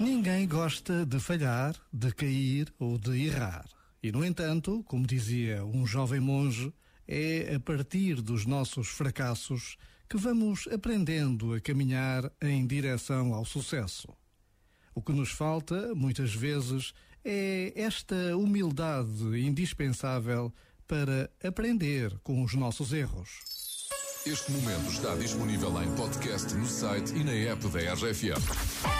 Ninguém 0.00 0.48
gosta 0.48 1.04
de 1.04 1.20
falhar, 1.20 1.76
de 1.92 2.10
cair 2.14 2.72
ou 2.78 2.96
de 2.96 3.26
errar. 3.26 3.66
E, 4.02 4.10
no 4.10 4.24
entanto, 4.24 4.82
como 4.84 5.06
dizia 5.06 5.62
um 5.62 5.86
jovem 5.86 6.18
monge, 6.18 6.72
é 7.06 7.54
a 7.54 7.60
partir 7.60 8.22
dos 8.22 8.46
nossos 8.46 8.88
fracassos 8.88 9.76
que 10.08 10.16
vamos 10.16 10.66
aprendendo 10.68 11.52
a 11.52 11.60
caminhar 11.60 12.32
em 12.40 12.66
direção 12.66 13.34
ao 13.34 13.44
sucesso. 13.44 14.08
O 14.94 15.02
que 15.02 15.12
nos 15.12 15.32
falta, 15.32 15.94
muitas 15.94 16.34
vezes, 16.34 16.94
é 17.22 17.74
esta 17.76 18.34
humildade 18.38 19.38
indispensável 19.38 20.50
para 20.88 21.30
aprender 21.44 22.18
com 22.20 22.42
os 22.42 22.54
nossos 22.54 22.94
erros. 22.94 23.28
Este 24.24 24.50
momento 24.50 24.90
está 24.90 25.14
disponível 25.14 25.70
em 25.82 25.94
podcast 25.94 26.54
no 26.54 26.66
site 26.66 27.12
e 27.14 27.22
na 27.22 27.32
app 27.32 27.68
da 27.68 27.92
RFM. 27.92 28.99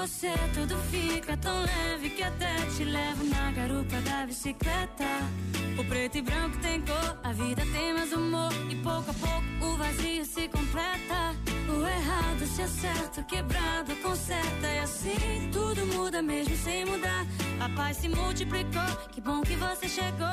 Você 0.00 0.32
tudo 0.54 0.78
fica 0.90 1.36
tão 1.36 1.60
leve 1.60 2.08
que 2.08 2.22
até 2.22 2.56
te 2.74 2.84
levo 2.84 3.22
na 3.24 3.52
garupa 3.52 4.00
da 4.00 4.24
bicicleta. 4.24 5.04
O 5.78 5.84
preto 5.84 6.16
e 6.16 6.22
branco 6.22 6.56
tem 6.56 6.80
cor, 6.80 7.20
a 7.22 7.32
vida 7.34 7.62
tem 7.70 7.92
mais 7.92 8.10
humor. 8.10 8.50
E 8.70 8.76
pouco 8.76 9.10
a 9.10 9.14
pouco 9.14 9.66
o 9.66 9.76
vazio 9.76 10.24
se 10.24 10.48
completa. 10.48 11.36
O 11.68 11.86
errado 11.86 12.46
se 12.46 12.62
acerta, 12.62 13.20
o 13.20 13.24
quebrado 13.24 13.94
conserta. 13.96 14.68
E 14.68 14.78
assim 14.78 15.50
tudo 15.52 15.84
muda 15.94 16.22
mesmo 16.22 16.56
sem 16.56 16.86
mudar. 16.86 17.26
A 17.60 17.68
paz 17.68 17.98
se 17.98 18.08
multiplicou, 18.08 18.96
que 19.12 19.20
bom 19.20 19.42
que 19.42 19.54
você 19.54 19.86
chegou 19.86 20.32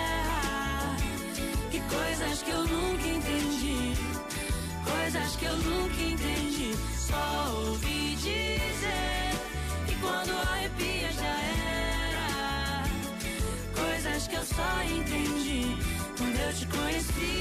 Eu 16.51 16.57
te 16.57 16.65
conheci. 16.65 17.31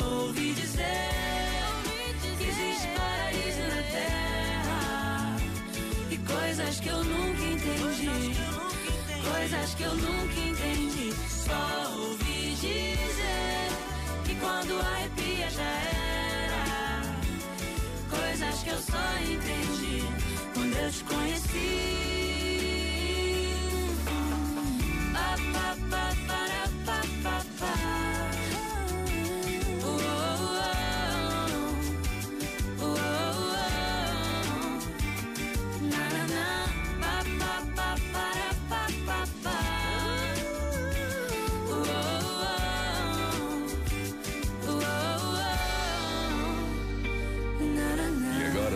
Ouvi 0.00 0.54
dizer 0.54 1.10
que 2.38 2.44
existe 2.44 2.88
paraíso 2.96 3.62
na 3.74 3.82
terra. 3.96 5.36
E 6.10 6.16
coisas 6.18 6.80
que 6.80 6.88
eu 6.88 7.04
nunca 7.04 7.42
entendi. 7.42 8.36
Coisas 9.32 9.74
que 9.74 9.82
eu 9.82 9.94
nunca 9.94 10.40
entendi. 10.48 11.12
Só 11.28 11.92
ouvi 11.98 12.54
dizer 12.54 13.68
que 14.24 14.34
quando 14.36 14.80
arrepia 14.80 15.50
já 15.50 15.72
era. 16.42 17.02
Coisas 18.10 18.62
que 18.62 18.70
eu 18.70 18.78
só 18.78 19.18
entendi 19.22 20.04
quando 20.54 20.76
eu 20.76 20.90
te 20.90 21.04
conheci. 21.04 22.07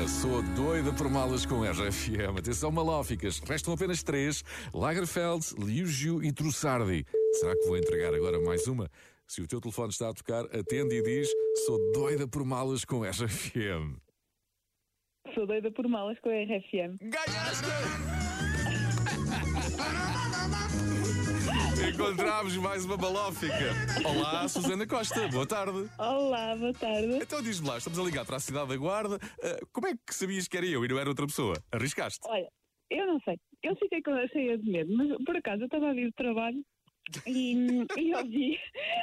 Sou 0.08 0.42
doida 0.54 0.92
por 0.92 1.08
malas 1.08 1.46
com 1.46 1.62
RFM. 1.62 2.38
Atenção, 2.38 2.70
malóficas. 2.70 3.38
Restam 3.40 3.74
apenas 3.74 4.02
três: 4.02 4.42
Lagerfeld, 4.74 5.54
Liugio 5.58 6.22
e 6.22 6.32
Trussardi. 6.32 7.04
Será 7.34 7.56
que 7.56 7.66
vou 7.66 7.76
entregar 7.76 8.14
agora 8.14 8.40
mais 8.40 8.66
uma? 8.66 8.90
Se 9.26 9.40
o 9.40 9.46
teu 9.46 9.60
telefone 9.60 9.90
está 9.90 10.08
a 10.08 10.14
tocar, 10.14 10.44
atende 10.46 10.96
e 10.96 11.02
diz: 11.02 11.28
Sou 11.64 11.78
doida 11.92 12.26
por 12.26 12.44
malas 12.44 12.84
com 12.84 13.02
RFM. 13.02 13.96
Sou 15.34 15.46
doida 15.46 15.70
por 15.70 15.88
malas 15.88 16.18
com 16.20 16.30
RFM. 16.30 16.98
Ganhaste! 17.00 18.51
Encontramos 21.92 22.56
mais 22.56 22.84
uma 22.84 22.96
malófica. 22.96 23.54
Olá, 24.04 24.48
Susana 24.48 24.86
Costa. 24.86 25.28
Boa 25.28 25.46
tarde. 25.46 25.88
Olá, 25.98 26.56
boa 26.56 26.72
tarde. 26.72 27.18
Então 27.20 27.42
diz-me 27.42 27.68
lá, 27.68 27.78
estamos 27.78 27.98
a 27.98 28.02
ligar 28.02 28.24
para 28.24 28.36
a 28.36 28.40
cidade 28.40 28.68
da 28.68 28.76
Guarda. 28.76 29.18
Ah, 29.42 29.58
como 29.72 29.88
é 29.88 29.94
que 29.94 30.14
sabias 30.14 30.46
que 30.48 30.56
era 30.56 30.66
eu 30.66 30.84
e 30.84 30.88
não 30.88 30.98
era 30.98 31.08
outra 31.08 31.26
pessoa? 31.26 31.54
Arriscaste? 31.72 32.20
Olha, 32.26 32.48
eu 32.90 33.06
não 33.06 33.20
sei. 33.20 33.38
Eu 33.62 33.76
fiquei 33.76 34.02
com 34.02 34.12
cheia 34.28 34.58
de 34.58 34.70
medo, 34.70 34.96
mas 34.96 35.08
por 35.24 35.36
acaso 35.36 35.62
eu 35.62 35.66
estava 35.66 35.90
a 35.90 35.94
vir 35.94 36.06
do 36.06 36.14
trabalho 36.14 36.62
e, 37.26 37.54
e 37.98 38.14
ouvi, 38.14 38.58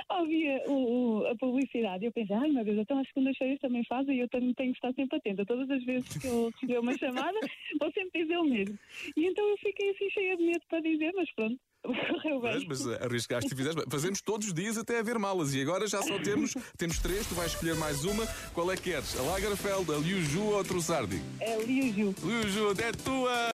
ouvi 0.09 0.49
a, 0.49 0.63
o- 0.71 1.25
a 1.27 1.35
publicidade 1.37 2.03
e 2.03 2.07
eu 2.07 2.11
pensei, 2.11 2.35
ai 2.35 2.49
meu 2.49 2.63
Deus, 2.63 2.77
então 2.79 2.99
as 2.99 3.07
segundas-feiras 3.07 3.59
também 3.59 3.83
fazem 3.85 4.17
e 4.17 4.19
eu 4.21 4.29
também 4.29 4.53
tenho 4.53 4.71
que 4.73 4.77
estar 4.77 4.93
sempre 4.93 5.17
atenta. 5.17 5.45
Todas 5.45 5.69
as 5.69 5.83
vezes 5.83 6.17
que 6.17 6.27
eu 6.27 6.49
receber 6.53 6.79
uma 6.79 6.97
chamada, 6.97 7.39
vou 7.79 7.91
sempre 7.91 8.21
dizer 8.21 8.37
o 8.37 8.43
mesmo. 8.45 8.77
E 9.15 9.25
então 9.25 9.47
eu 9.47 9.57
fiquei 9.57 9.89
assim 9.91 10.09
cheia 10.11 10.37
de 10.37 10.43
medo 10.43 10.61
para 10.69 10.79
dizer, 10.81 11.11
mas 11.15 11.31
pronto, 11.33 11.57
correu 11.83 12.41
bem. 12.41 12.65
Mas, 12.67 12.85
mas 12.85 13.01
arriscaste 13.01 13.53
e 13.53 13.55
fizeste. 13.55 13.81
Fazemos 13.89 14.21
todos 14.21 14.47
os 14.47 14.53
dias 14.53 14.77
até 14.77 14.99
haver 14.99 15.17
malas 15.17 15.53
e 15.53 15.61
agora 15.61 15.87
já 15.87 16.01
só 16.01 16.17
temos, 16.19 16.53
temos 16.77 16.99
três. 16.99 17.25
Tu 17.27 17.35
vais 17.35 17.51
escolher 17.53 17.75
mais 17.75 18.03
uma. 18.03 18.25
Qual 18.53 18.69
é 18.71 18.75
que 18.75 18.83
queres? 18.91 19.17
A 19.17 19.23
Lagerfeld, 19.23 19.89
a 19.91 19.97
Liu 19.97 20.21
Ju 20.21 20.43
ou 20.43 20.59
a 20.59 20.63
Trussardi? 20.63 21.21
É 21.39 21.57
Liu 21.63 21.93
Ju. 21.93 22.15
Liu 22.23 22.49
Ju, 22.49 22.71
é 22.71 22.91
tua! 22.91 23.31